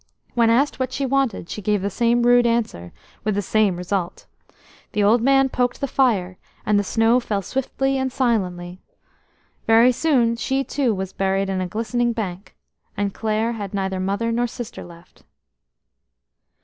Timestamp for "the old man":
4.93-5.47